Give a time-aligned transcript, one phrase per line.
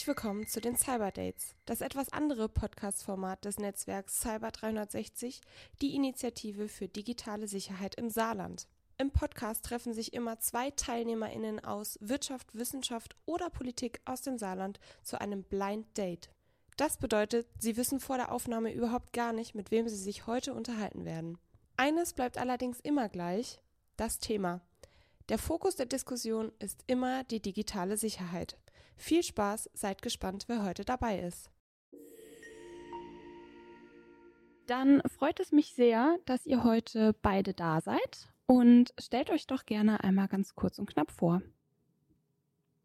[0.00, 5.42] Herzlich willkommen zu den Cyber Dates, das etwas andere Podcast-Format des Netzwerks Cyber 360,
[5.82, 8.66] die Initiative für digitale Sicherheit im Saarland.
[8.96, 14.80] Im Podcast treffen sich immer zwei TeilnehmerInnen aus Wirtschaft, Wissenschaft oder Politik aus dem Saarland
[15.02, 16.30] zu einem Blind Date.
[16.78, 20.54] Das bedeutet, sie wissen vor der Aufnahme überhaupt gar nicht, mit wem sie sich heute
[20.54, 21.36] unterhalten werden.
[21.76, 23.60] Eines bleibt allerdings immer gleich,
[23.98, 24.62] das Thema.
[25.28, 28.56] Der Fokus der Diskussion ist immer die digitale Sicherheit.
[28.96, 31.50] Viel Spaß, seid gespannt, wer heute dabei ist.
[34.66, 39.66] Dann freut es mich sehr, dass ihr heute beide da seid und stellt euch doch
[39.66, 41.42] gerne einmal ganz kurz und knapp vor.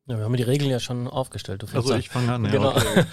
[0.07, 1.63] Ja, wir haben die Regeln ja schon aufgestellt.
[1.63, 2.45] Du also ich fange an.
[2.45, 2.75] Ja, genau.
[2.75, 3.05] Okay.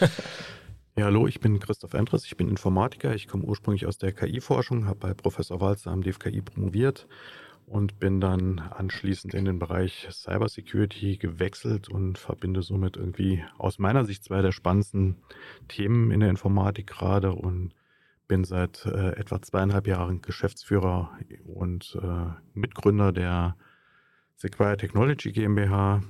[0.97, 4.87] ja, hallo, ich bin Christoph Endres, ich bin Informatiker, ich komme ursprünglich aus der KI-Forschung,
[4.87, 7.07] habe bei Professor Walzer am DFKI promoviert
[7.73, 14.05] und bin dann anschließend in den Bereich Cybersecurity gewechselt und verbinde somit irgendwie aus meiner
[14.05, 15.17] Sicht zwei der spannendsten
[15.69, 17.75] Themen in der Informatik gerade und
[18.28, 23.56] bin seit äh, etwa zweieinhalb Jahren Geschäftsführer und äh, Mitgründer der
[24.37, 26.03] Sequire Technology GmbH,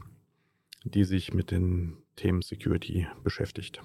[0.82, 3.80] die sich mit den Themen Security beschäftigt.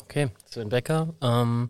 [0.00, 1.12] Okay, Sven Becker.
[1.20, 1.68] Ähm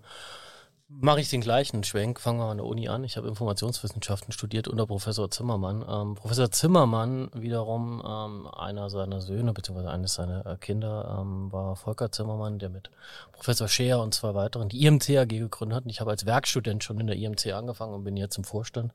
[1.01, 2.21] mache ich den gleichen Schwenk.
[2.21, 3.05] Fangen wir an der Uni an.
[3.05, 5.85] Ich habe Informationswissenschaften studiert unter Professor Zimmermann.
[5.89, 11.77] Ähm, Professor Zimmermann wiederum, ähm, einer seiner Söhne beziehungsweise eines seiner äh, Kinder ähm, war
[11.77, 12.91] Volker Zimmermann, der mit
[13.33, 15.85] Professor Scheer und zwei weiteren die IMC AG gegründet hat.
[15.87, 18.93] Ich habe als Werkstudent schon in der IMC angefangen und bin jetzt im Vorstand.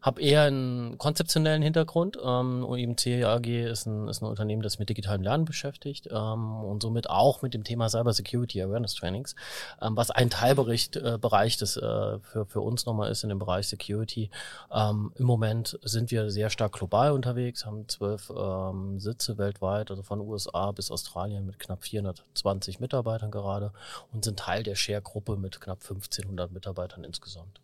[0.00, 2.16] Habe eher einen konzeptionellen Hintergrund.
[2.24, 6.82] Ähm, IMC AG ist ein, ist ein Unternehmen, das mit digitalem Lernen beschäftigt ähm, und
[6.82, 9.34] somit auch mit dem Thema Cyber Security Awareness Trainings,
[9.80, 13.38] ähm, was ein Teilbericht äh, Bereich das äh, für, für uns nochmal ist in dem
[13.38, 14.30] Bereich Security.
[14.70, 20.02] Ähm, Im Moment sind wir sehr stark global unterwegs, haben zwölf ähm, Sitze weltweit, also
[20.02, 23.72] von USA bis Australien mit knapp 420 Mitarbeitern gerade
[24.12, 27.62] und sind Teil der Share-Gruppe mit knapp 1500 Mitarbeitern insgesamt.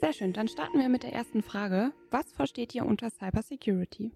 [0.00, 1.92] Sehr schön, dann starten wir mit der ersten Frage.
[2.10, 4.10] Was versteht ihr unter Cybersecurity?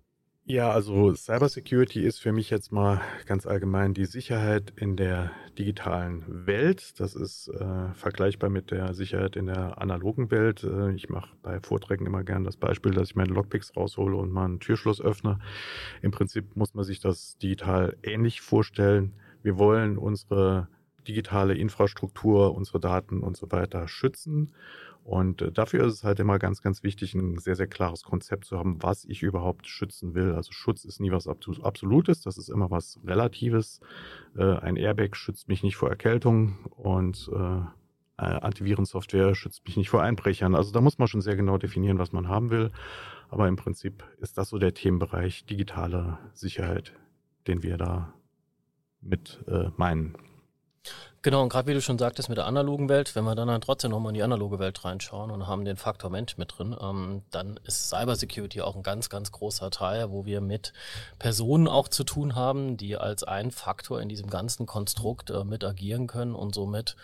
[0.44, 6.47] Ja, also Cybersecurity ist für mich jetzt mal ganz allgemein die Sicherheit in der digitalen
[6.47, 6.98] Welt.
[6.98, 10.64] Das ist äh, vergleichbar mit der Sicherheit in der analogen Welt.
[10.64, 14.32] Äh, ich mache bei Vorträgen immer gern das Beispiel, dass ich meine Lockpicks raushole und
[14.32, 15.38] mal einen Türschluss öffne.
[16.03, 19.14] Im Prinzip muss man sich das digital ähnlich vorstellen.
[19.44, 20.66] Wir wollen unsere
[21.06, 24.53] digitale Infrastruktur, unsere Daten und so weiter schützen
[25.05, 28.45] und äh, dafür ist es halt immer ganz, ganz wichtig, ein sehr, sehr klares Konzept
[28.45, 30.35] zu haben, was ich überhaupt schützen will.
[30.35, 33.81] Also Schutz ist nie was Absolutes, das ist immer was Relatives.
[34.37, 37.61] Äh, ein Airbag schützt mich nicht vor Erkältung und äh,
[38.17, 40.55] Antivirensoftware schützt mich nicht vor Einbrechern.
[40.55, 42.71] Also da muss man schon sehr genau definieren, was man haben will.
[43.31, 46.93] Aber im Prinzip ist das so der Themenbereich digitale Sicherheit,
[47.49, 48.13] den wir da
[49.01, 49.45] mit
[49.77, 50.15] meinen.
[51.25, 53.60] Genau, und gerade wie du schon sagtest mit der analogen Welt, wenn wir dann, dann
[53.60, 57.22] trotzdem nochmal in die analoge Welt reinschauen und haben den Faktor Mensch mit drin, ähm,
[57.31, 60.72] dann ist Cybersecurity auch ein ganz, ganz großer Teil, wo wir mit
[61.21, 65.62] Personen auch zu tun haben, die als ein Faktor in diesem ganzen Konstrukt äh, mit
[65.62, 66.97] agieren können und somit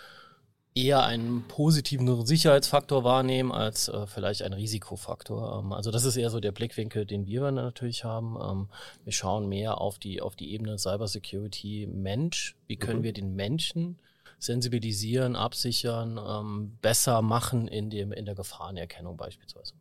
[0.78, 5.60] eher einen positiven Sicherheitsfaktor wahrnehmen als äh, vielleicht ein Risikofaktor.
[5.64, 8.36] Ähm, also das ist eher so der Blickwinkel, den wir natürlich haben.
[8.40, 8.68] Ähm,
[9.04, 12.56] wir schauen mehr auf die auf die Ebene Cybersecurity Mensch.
[12.66, 13.04] Wie können mhm.
[13.04, 13.98] wir den Menschen
[14.38, 19.74] sensibilisieren, absichern, ähm, besser machen in dem in der Gefahrenerkennung beispielsweise?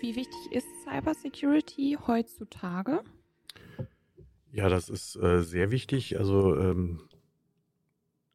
[0.00, 3.02] Wie wichtig ist Cybersecurity heutzutage?
[4.52, 6.18] Ja, das ist äh, sehr wichtig.
[6.18, 7.00] Also ähm,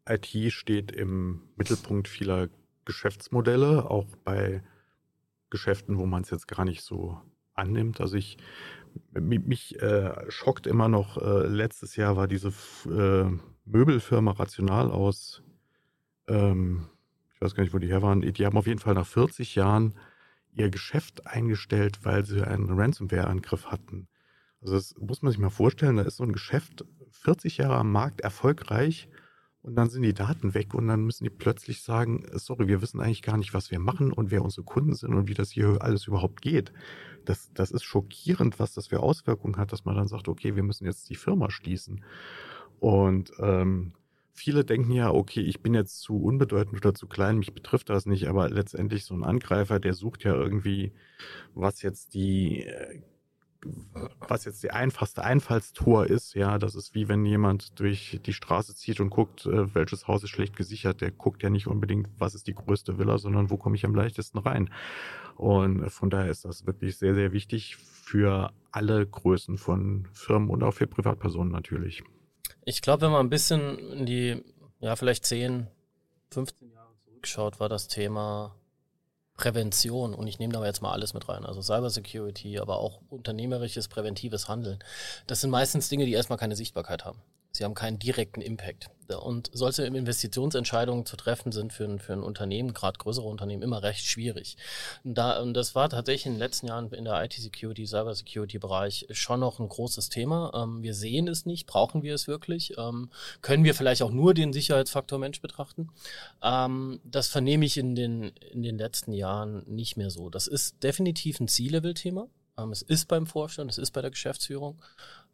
[0.09, 2.49] IT steht im Mittelpunkt vieler
[2.85, 4.63] Geschäftsmodelle, auch bei
[5.49, 7.21] Geschäften, wo man es jetzt gar nicht so
[7.53, 8.01] annimmt.
[8.01, 8.37] Also ich
[9.13, 12.49] mich äh, schockt immer noch, äh, letztes Jahr war diese
[12.85, 13.29] äh,
[13.65, 15.43] Möbelfirma Rational aus,
[16.27, 16.87] ähm,
[17.33, 19.55] ich weiß gar nicht, wo die her waren, die haben auf jeden Fall nach 40
[19.55, 19.93] Jahren
[20.51, 24.07] ihr Geschäft eingestellt, weil sie einen Ransomware-Angriff hatten.
[24.61, 27.91] Also das muss man sich mal vorstellen, da ist so ein Geschäft 40 Jahre am
[27.91, 29.07] Markt erfolgreich
[29.67, 33.01] und dann sind die Daten weg und dann müssen die plötzlich sagen, sorry, wir wissen
[33.01, 35.81] eigentlich gar nicht, was wir machen und wer unsere Kunden sind und wie das hier
[35.81, 36.71] alles überhaupt geht.
[37.25, 40.63] Das, das ist schockierend, was das für Auswirkungen hat, dass man dann sagt, okay, wir
[40.63, 42.05] müssen jetzt die Firma schließen.
[42.79, 43.91] Und ähm,
[44.31, 48.05] viele denken ja, okay, ich bin jetzt zu unbedeutend oder zu klein, mich betrifft das
[48.05, 50.93] nicht, aber letztendlich so ein Angreifer, der sucht ja irgendwie,
[51.55, 53.01] was jetzt die äh,
[54.27, 58.75] was jetzt die einfachste Einfallstor ist, ja, das ist wie wenn jemand durch die Straße
[58.75, 61.01] zieht und guckt, äh, welches Haus ist schlecht gesichert.
[61.01, 63.95] Der guckt ja nicht unbedingt, was ist die größte Villa, sondern wo komme ich am
[63.95, 64.69] leichtesten rein.
[65.35, 70.63] Und von daher ist das wirklich sehr, sehr wichtig für alle Größen von Firmen und
[70.63, 72.03] auch für Privatpersonen natürlich.
[72.65, 74.43] Ich glaube, wenn man ein bisschen in die,
[74.79, 75.67] ja, vielleicht 10,
[76.31, 78.56] 15 Jahre zurückschaut, war das Thema
[79.37, 83.87] Prävention, und ich nehme da jetzt mal alles mit rein, also Cybersecurity, aber auch unternehmerisches,
[83.87, 84.79] präventives Handeln.
[85.27, 87.21] Das sind meistens Dinge, die erstmal keine Sichtbarkeit haben.
[87.57, 88.89] Sie haben keinen direkten Impact.
[89.15, 93.81] Und solche Investitionsentscheidungen zu treffen sind für ein, für ein Unternehmen, gerade größere Unternehmen, immer
[93.81, 94.57] recht schwierig.
[95.03, 99.59] Da, und das war tatsächlich in den letzten Jahren in der IT-Security, Cyber-Security-Bereich schon noch
[99.59, 100.51] ein großes Thema.
[100.53, 102.77] Ähm, wir sehen es nicht, brauchen wir es wirklich?
[102.77, 103.09] Ähm,
[103.41, 105.89] können wir vielleicht auch nur den Sicherheitsfaktor Mensch betrachten?
[106.43, 110.29] Ähm, das vernehme ich in den, in den letzten Jahren nicht mehr so.
[110.29, 112.27] Das ist definitiv ein C-Level-Thema.
[112.57, 114.81] Ähm, es ist beim Vorstand, es ist bei der Geschäftsführung.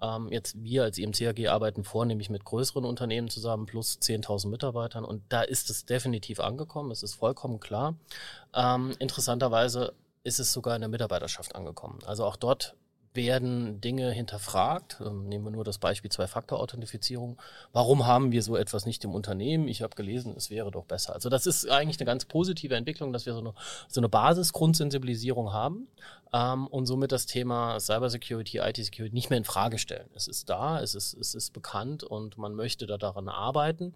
[0.01, 5.05] Ähm, jetzt wir als IMCAG arbeiten vornehmlich mit größeren Unternehmen zusammen, plus 10.000 Mitarbeitern.
[5.05, 6.91] Und da ist es definitiv angekommen.
[6.91, 7.95] Es ist vollkommen klar.
[8.53, 9.93] Ähm, interessanterweise
[10.23, 11.99] ist es sogar in der Mitarbeiterschaft angekommen.
[12.05, 12.75] Also auch dort
[13.15, 15.01] werden Dinge hinterfragt.
[15.05, 17.39] Ähm, nehmen wir nur das Beispiel Zwei-Faktor-Authentifizierung.
[17.71, 19.67] Warum haben wir so etwas nicht im Unternehmen?
[19.67, 21.13] Ich habe gelesen, es wäre doch besser.
[21.13, 23.53] Also das ist eigentlich eine ganz positive Entwicklung, dass wir so eine,
[23.87, 25.87] so eine Basisgrundsensibilisierung haben
[26.33, 30.09] ähm, und somit das Thema Cybersecurity, IT-Security nicht mehr in Frage stellen.
[30.15, 33.93] Es ist da, es ist, es ist bekannt und man möchte da daran arbeiten.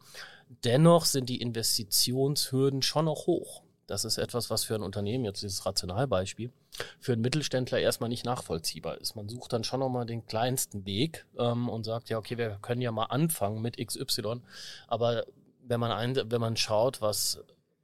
[0.63, 3.63] Dennoch sind die Investitionshürden schon noch hoch.
[3.87, 6.51] Das ist etwas, was für ein Unternehmen, jetzt dieses Rationalbeispiel,
[6.99, 9.15] für einen Mittelständler erstmal nicht nachvollziehbar ist.
[9.15, 12.81] Man sucht dann schon nochmal den kleinsten Weg ähm, und sagt, ja, okay, wir können
[12.81, 14.41] ja mal anfangen mit XY.
[14.87, 15.25] Aber
[15.63, 17.39] wenn man, ein, wenn man schaut, was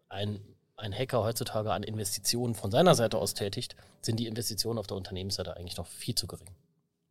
[0.10, 0.42] ein,
[0.76, 4.98] ein Hacker heutzutage an Investitionen von seiner Seite aus tätigt, sind die Investitionen auf der
[4.98, 6.50] Unternehmensseite eigentlich noch viel zu gering.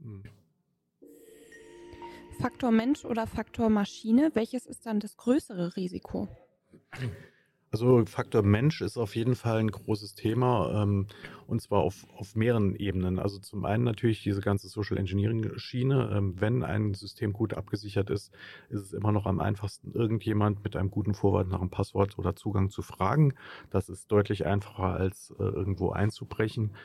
[0.01, 0.25] Mhm.
[2.41, 6.29] Faktor Mensch oder Faktor Maschine, welches ist dann das größere Risiko?
[7.73, 11.07] Also Faktor Mensch ist auf jeden Fall ein großes Thema ähm,
[11.47, 13.19] und zwar auf, auf mehreren Ebenen.
[13.19, 16.11] Also zum einen natürlich diese ganze Social Engineering Schiene.
[16.15, 18.31] Ähm, wenn ein System gut abgesichert ist,
[18.69, 22.37] ist es immer noch am einfachsten, irgendjemand mit einem guten Vorwort nach einem Passwort oder
[22.37, 23.33] Zugang zu fragen.
[23.71, 26.77] Das ist deutlich einfacher als äh, irgendwo einzubrechen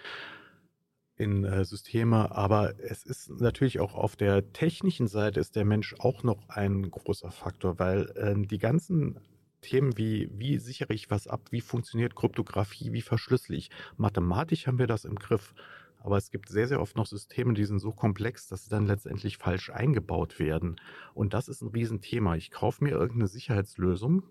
[1.18, 5.96] in äh, Systeme, aber es ist natürlich auch auf der technischen Seite ist der Mensch
[6.00, 9.20] auch noch ein großer Faktor, weil äh, die ganzen
[9.68, 13.70] Themen wie, wie sichere ich was ab, wie funktioniert Kryptographie, wie verschlüssel ich.
[13.98, 15.54] Mathematisch haben wir das im Griff.
[16.00, 18.86] Aber es gibt sehr, sehr oft noch Systeme, die sind so komplex, dass sie dann
[18.86, 20.80] letztendlich falsch eingebaut werden.
[21.14, 22.36] Und das ist ein Riesenthema.
[22.36, 24.24] Ich kaufe mir irgendeine Sicherheitslösung,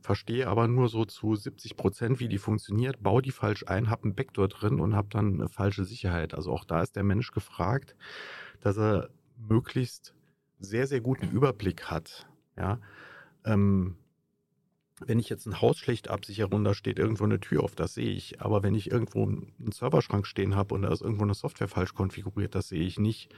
[0.00, 4.04] verstehe aber nur so zu 70 Prozent, wie die funktioniert, baue die falsch ein, habe
[4.04, 6.32] einen Backdoor drin und habe dann eine falsche Sicherheit.
[6.32, 7.96] Also auch da ist der Mensch gefragt,
[8.60, 10.14] dass er möglichst
[10.60, 12.28] sehr, sehr guten Überblick hat.
[12.56, 12.78] Ja,
[13.44, 13.96] ähm,
[15.00, 17.94] wenn ich jetzt ein Haus schlecht absichere und da steht irgendwo eine Tür auf, das
[17.94, 18.40] sehe ich.
[18.40, 21.94] Aber wenn ich irgendwo einen Serverschrank stehen habe und da ist irgendwo eine Software falsch
[21.94, 23.30] konfiguriert, das sehe ich nicht.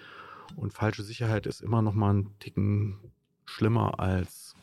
[0.56, 2.98] Und falsche Sicherheit ist immer noch mal einen Ticken
[3.44, 4.54] schlimmer als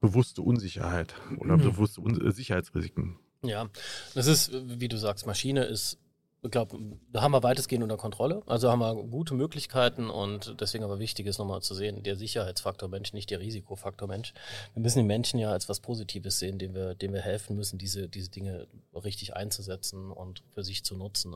[0.00, 1.62] bewusste Unsicherheit oder mhm.
[1.62, 3.18] bewusste Un Sicherheitsrisiken.
[3.42, 3.68] Ja,
[4.14, 5.98] das ist, wie du sagst, Maschine ist
[6.42, 6.78] ich glaube,
[7.12, 8.42] da haben wir weitestgehend unter Kontrolle.
[8.46, 12.88] Also haben wir gute Möglichkeiten und deswegen aber wichtig ist nochmal zu sehen, der Sicherheitsfaktor
[12.88, 14.32] Mensch, nicht der Risikofaktor Mensch.
[14.74, 17.78] Wir müssen den Menschen ja als was Positives sehen, dem wir, dem wir helfen müssen,
[17.78, 21.34] diese, diese Dinge richtig einzusetzen und für sich zu nutzen.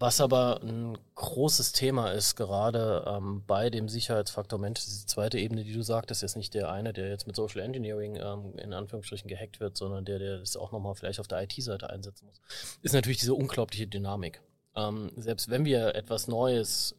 [0.00, 5.64] Was aber ein großes Thema ist, gerade ähm, bei dem Sicherheitsfaktor Mensch, diese zweite Ebene,
[5.64, 9.28] die du sagtest, ist nicht der eine, der jetzt mit Social Engineering ähm, in Anführungsstrichen
[9.28, 12.40] gehackt wird, sondern der, der das auch nochmal vielleicht auf der IT-Seite einsetzen muss,
[12.82, 14.40] ist natürlich diese unglaubliche Dynamik.
[14.76, 16.94] Ähm, selbst wenn wir etwas Neues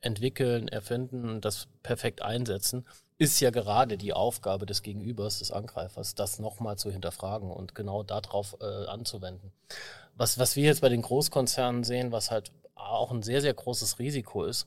[0.00, 2.84] entwickeln, erfinden, das perfekt einsetzen,
[3.18, 8.02] ist ja gerade die Aufgabe des Gegenübers, des Angreifers, das nochmal zu hinterfragen und genau
[8.02, 9.52] darauf äh, anzuwenden.
[10.20, 13.98] Was, was wir jetzt bei den Großkonzernen sehen, was halt auch ein sehr, sehr großes
[13.98, 14.66] Risiko ist,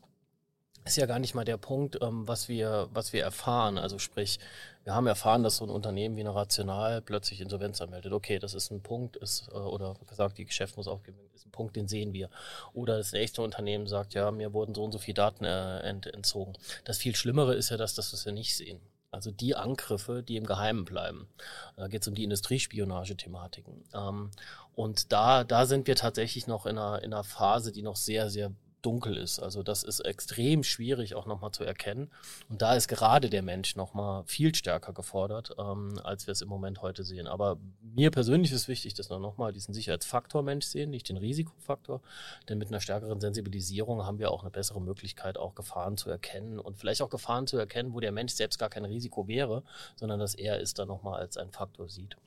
[0.84, 3.78] ist ja gar nicht mal der Punkt, ähm, was, wir, was wir erfahren.
[3.78, 4.40] Also sprich,
[4.84, 8.14] wir haben erfahren, dass so ein Unternehmen wie eine Rational plötzlich Insolvenz anmeldet.
[8.14, 11.52] Okay, das ist ein Punkt, ist, äh, oder gesagt, die Geschäft muss aufgeben, ist ein
[11.52, 12.32] Punkt, den sehen wir.
[12.74, 16.08] Oder das nächste Unternehmen sagt, ja, mir wurden so und so viele Daten äh, ent,
[16.08, 16.54] entzogen.
[16.84, 18.82] Das viel Schlimmere ist ja das, dass wir nicht sehen.
[19.14, 21.28] Also die Angriffe, die im Geheimen bleiben.
[21.76, 23.84] Da geht es um die Industriespionage-Thematiken.
[23.94, 24.32] Ähm,
[24.76, 28.30] und da, da sind wir tatsächlich noch in einer, in einer Phase, die noch sehr,
[28.32, 28.52] sehr
[28.86, 29.40] dunkel ist.
[29.40, 32.12] Also das ist extrem schwierig auch nochmal zu erkennen.
[32.50, 36.50] Und da ist gerade der Mensch nochmal viel stärker gefordert, ähm, als wir es im
[36.50, 37.28] Moment heute sehen.
[37.28, 42.02] Aber mir persönlich ist wichtig, dass wir nochmal diesen Sicherheitsfaktor Mensch sehen, nicht den Risikofaktor.
[42.50, 46.60] Denn mit einer stärkeren Sensibilisierung haben wir auch eine bessere Möglichkeit, auch Gefahren zu erkennen
[46.60, 49.64] und vielleicht auch Gefahren zu erkennen, wo der Mensch selbst gar kein Risiko wäre,
[49.96, 52.18] sondern dass er es dann nochmal als ein Faktor sieht.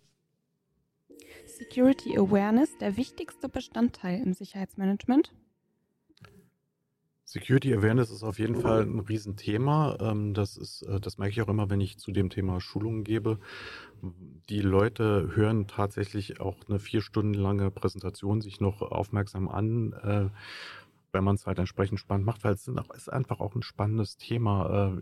[1.47, 5.33] Security Awareness der wichtigste Bestandteil im Sicherheitsmanagement?
[7.29, 9.97] Security Awareness ist auf jeden Fall ein Riesenthema.
[10.01, 13.03] Ähm, das ist, äh, das merke ich auch immer, wenn ich zu dem Thema Schulungen
[13.03, 13.41] gebe.
[14.49, 20.31] Die Leute hören tatsächlich auch eine vier Stunden lange Präsentation sich noch aufmerksam an, äh,
[21.11, 24.97] wenn man es halt entsprechend spannend macht, weil es ist einfach auch ein spannendes Thema.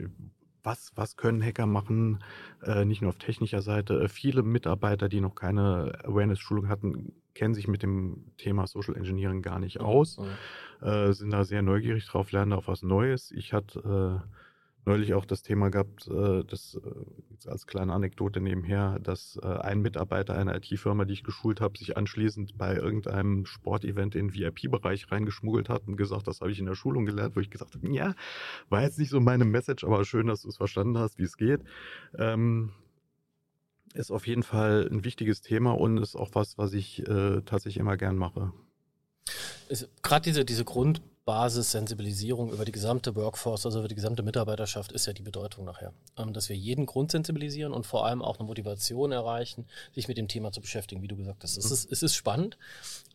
[0.64, 2.24] Was, was können Hacker machen,
[2.62, 4.00] äh, nicht nur auf technischer Seite.
[4.00, 9.42] Äh, viele Mitarbeiter, die noch keine Awareness-Schulung hatten, kennen sich mit dem Thema Social Engineering
[9.42, 10.86] gar nicht aus, mhm.
[10.86, 13.30] äh, sind da sehr neugierig drauf, lernen auch was Neues.
[13.30, 14.43] Ich hatte äh,
[14.86, 19.80] neulich auch das Thema gehabt, äh, das äh, als kleine Anekdote nebenher, dass äh, ein
[19.80, 25.10] Mitarbeiter einer IT-Firma, die ich geschult habe, sich anschließend bei irgendeinem Sportevent in den VIP-Bereich
[25.10, 27.88] reingeschmuggelt hat und gesagt, das habe ich in der Schulung gelernt, wo ich gesagt habe,
[27.90, 28.14] ja,
[28.68, 31.36] war jetzt nicht so meine Message, aber schön, dass du es verstanden hast, wie es
[31.36, 31.62] geht.
[32.18, 32.72] Ähm,
[33.94, 37.78] ist auf jeden Fall ein wichtiges Thema und ist auch was, was ich äh, tatsächlich
[37.78, 38.52] immer gern mache.
[40.02, 45.06] Gerade diese, diese Grund Basissensibilisierung über die gesamte Workforce, also über die gesamte Mitarbeiterschaft, ist
[45.06, 45.92] ja die Bedeutung nachher.
[46.18, 50.28] Ähm, dass wir jeden grundsensibilisieren und vor allem auch eine Motivation erreichen, sich mit dem
[50.28, 51.56] Thema zu beschäftigen, wie du gesagt hast.
[51.56, 52.58] Es ist, es ist spannend.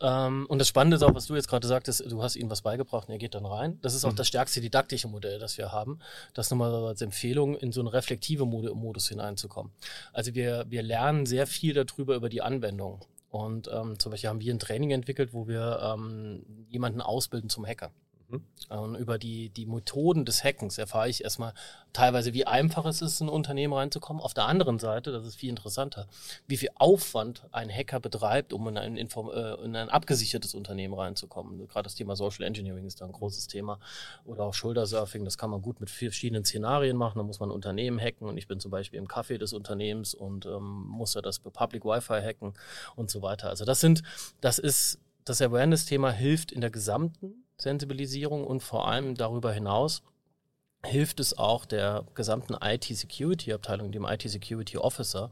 [0.00, 2.62] Ähm, und das Spannende ist auch, was du jetzt gerade sagtest, du hast ihnen was
[2.62, 3.78] beigebracht und er geht dann rein.
[3.82, 4.16] Das ist auch mhm.
[4.16, 6.00] das stärkste didaktische Modell, das wir haben.
[6.34, 9.72] Das nochmal als Empfehlung, in so einen reflektive Modus hineinzukommen.
[10.12, 13.00] Also wir, wir lernen sehr viel darüber über die Anwendung.
[13.30, 17.64] Und ähm, zum Beispiel haben wir ein Training entwickelt, wo wir ähm, jemanden ausbilden zum
[17.64, 17.92] Hacker.
[18.30, 18.44] Mhm.
[18.68, 21.54] Und über die, die Methoden des Hackens erfahre ich erstmal
[21.92, 24.22] teilweise, wie einfach es ist, in ein Unternehmen reinzukommen.
[24.22, 26.06] Auf der anderen Seite, das ist viel interessanter,
[26.46, 30.94] wie viel Aufwand ein Hacker betreibt, um in ein, Inform äh, in ein abgesichertes Unternehmen
[30.94, 31.66] reinzukommen.
[31.68, 33.80] Gerade das Thema Social Engineering ist da ein großes Thema.
[34.24, 37.18] Oder auch Shoulder-Surfing, das kann man gut mit verschiedenen Szenarien machen.
[37.18, 40.14] Da muss man ein Unternehmen hacken und ich bin zum Beispiel im Café des Unternehmens
[40.14, 42.54] und ähm, muss ja das Public Wi-Fi hacken
[42.94, 43.48] und so weiter.
[43.48, 44.02] Also das sind,
[44.40, 50.02] das ist, das Awareness-Thema hilft in der gesamten Sensibilisierung und vor allem darüber hinaus
[50.84, 55.30] hilft es auch der gesamten IT-Security-Abteilung, dem IT-Security-Officer,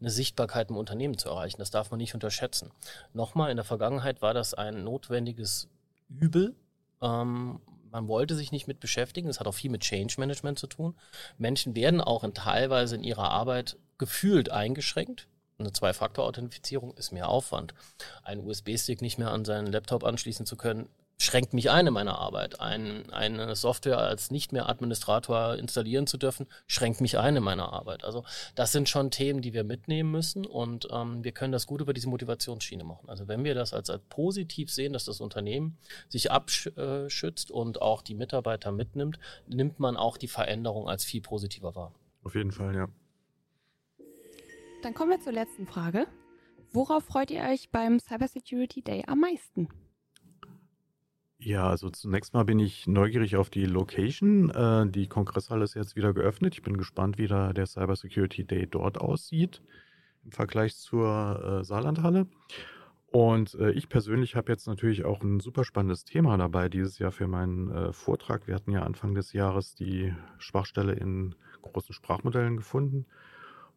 [0.00, 1.58] eine Sichtbarkeit im Unternehmen zu erreichen.
[1.58, 2.72] Das darf man nicht unterschätzen.
[3.12, 5.68] Nochmal, in der Vergangenheit war das ein notwendiges
[6.08, 6.56] Übel.
[7.00, 9.28] Ähm, man wollte sich nicht mit beschäftigen.
[9.28, 10.94] Es hat auch viel mit Change Management zu tun.
[11.38, 15.28] Menschen werden auch in, teilweise in ihrer Arbeit gefühlt eingeschränkt.
[15.58, 17.74] Eine Zwei-Faktor-Authentifizierung ist mehr Aufwand.
[18.22, 20.88] Ein USB-Stick nicht mehr an seinen Laptop anschließen zu können,
[21.28, 22.58] schränkt mich ein in meiner Arbeit.
[22.58, 27.70] Ein, eine Software als nicht mehr Administrator installieren zu dürfen, schränkt mich ein in meiner
[27.70, 28.02] Arbeit.
[28.02, 31.82] Also das sind schon Themen, die wir mitnehmen müssen und ähm, wir können das gut
[31.82, 33.10] über diese Motivationsschiene machen.
[33.10, 35.76] Also wenn wir das als, als positiv sehen, dass das Unternehmen
[36.08, 41.74] sich abschützt und auch die Mitarbeiter mitnimmt, nimmt man auch die Veränderung als viel positiver
[41.74, 41.92] wahr.
[42.24, 42.88] Auf jeden Fall, ja.
[44.82, 46.06] Dann kommen wir zur letzten Frage.
[46.72, 49.68] Worauf freut ihr euch beim Cybersecurity Day am meisten?
[51.40, 54.50] Ja, also zunächst mal bin ich neugierig auf die Location.
[54.50, 56.54] Äh, die Kongresshalle ist jetzt wieder geöffnet.
[56.54, 59.62] Ich bin gespannt, wie da der Cybersecurity Day dort aussieht
[60.24, 62.26] im Vergleich zur äh, Saarlandhalle.
[63.06, 67.12] Und äh, ich persönlich habe jetzt natürlich auch ein super spannendes Thema dabei dieses Jahr
[67.12, 68.48] für meinen äh, Vortrag.
[68.48, 73.06] Wir hatten ja Anfang des Jahres die Schwachstelle in großen Sprachmodellen gefunden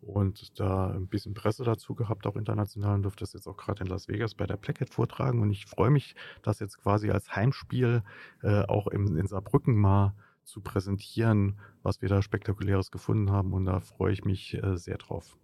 [0.01, 3.83] und da ein bisschen Presse dazu gehabt, auch international, und durfte das jetzt auch gerade
[3.83, 5.41] in Las Vegas bei der Placket vortragen.
[5.41, 8.03] Und ich freue mich, das jetzt quasi als Heimspiel
[8.41, 13.53] äh, auch im, in Saarbrücken mal zu präsentieren, was wir da spektakuläres gefunden haben.
[13.53, 15.37] Und da freue ich mich äh, sehr drauf.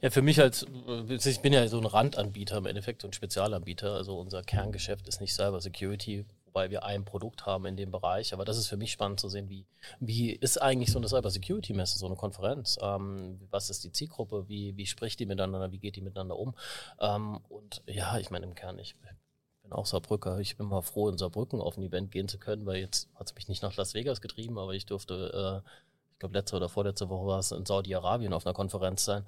[0.00, 0.66] Ja, für mich als,
[1.08, 3.92] ich bin ja so ein Randanbieter, im Endeffekt so ein Spezialanbieter.
[3.94, 8.32] Also unser Kerngeschäft ist nicht Cyber Security, wobei wir ein Produkt haben in dem Bereich.
[8.32, 9.66] Aber das ist für mich spannend zu sehen, wie,
[10.00, 12.78] wie ist eigentlich so eine Cyber-Security-Messe, so eine Konferenz?
[12.82, 14.48] Ähm, was ist die Zielgruppe?
[14.48, 15.70] Wie, wie spricht die miteinander?
[15.70, 16.54] Wie geht die miteinander um?
[17.00, 18.96] Ähm, und ja, ich meine im Kern, ich
[19.62, 20.38] bin auch Saarbrücker.
[20.40, 23.28] Ich bin mal froh, in Saarbrücken auf ein Event gehen zu können, weil jetzt hat
[23.28, 25.68] es mich nicht nach Las Vegas getrieben, aber ich durfte, äh,
[26.12, 29.24] ich glaube, letzte oder vorletzte Woche war es in Saudi-Arabien auf einer Konferenz sein.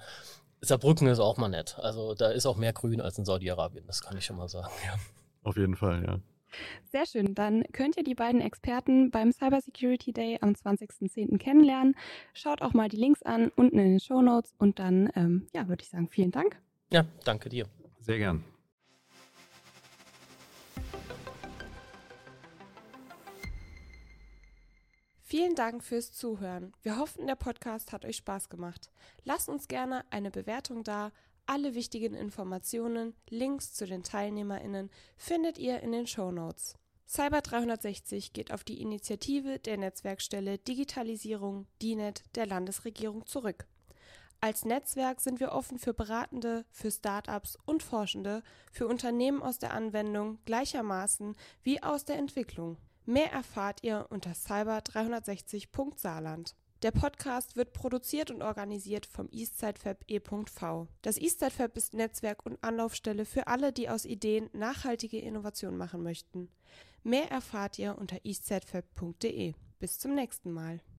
[0.63, 1.79] Saarbrücken ist auch mal nett.
[1.79, 4.73] Also da ist auch mehr Grün als in Saudi-Arabien, das kann ich schon mal sagen.
[4.85, 4.95] Ja.
[5.43, 6.21] Auf jeden Fall, ja.
[6.91, 7.35] Sehr schön.
[7.35, 11.39] Dann könnt ihr die beiden Experten beim Cybersecurity Day am 20.10.
[11.39, 11.97] kennenlernen.
[12.35, 15.69] Schaut auch mal die Links an unten in den Show Notes und dann, ähm, ja,
[15.69, 16.61] würde ich sagen, vielen Dank.
[16.93, 17.67] Ja, danke dir.
[18.01, 18.45] Sehr gern.
[25.31, 26.73] Vielen Dank fürs Zuhören.
[26.83, 28.91] Wir hoffen, der Podcast hat euch Spaß gemacht.
[29.23, 31.13] Lasst uns gerne eine Bewertung da.
[31.53, 36.77] Alle wichtigen Informationen, Links zu den TeilnehmerInnen findet ihr in den Show Notes.
[37.09, 43.67] Cyber 360 geht auf die Initiative der Netzwerkstelle Digitalisierung DINET der Landesregierung zurück.
[44.41, 49.75] Als Netzwerk sind wir offen für Beratende, für Startups und Forschende, für Unternehmen aus der
[49.75, 52.77] Anwendung gleichermaßen wie aus der Entwicklung.
[53.07, 56.55] Mehr erfahrt ihr unter cyber360.saarland.
[56.83, 60.89] Der Podcast wird produziert und organisiert vom Eastside Fab e.v.
[61.03, 66.03] Das Eastside Fab ist Netzwerk und Anlaufstelle für alle, die aus Ideen nachhaltige Innovation machen
[66.03, 66.49] möchten.
[67.03, 69.53] Mehr erfahrt ihr unter eastsidefab.de.
[69.79, 70.81] Bis zum nächsten Mal.